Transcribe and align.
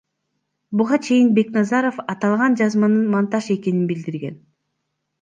Буга 0.81 0.97
чейин 1.07 1.29
Бекназаров 1.41 2.01
аталган 2.15 2.59
жазманын 2.65 3.07
монтаж 3.15 3.55
экенин 3.61 3.89
билдирген. 3.95 4.45